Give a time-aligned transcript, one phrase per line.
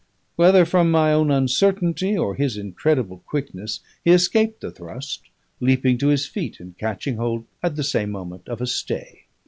[0.35, 5.21] Whether from my own uncertainty or his incredible quickness, he escaped the thrust,
[5.59, 9.25] leaping to his feet and catching hold at the same moment of a stay.